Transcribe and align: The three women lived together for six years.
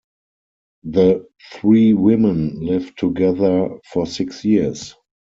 The 0.83 1.27
three 1.53 1.93
women 1.93 2.59
lived 2.65 2.97
together 2.97 3.69
for 3.93 4.07
six 4.07 4.43
years. 4.43 4.95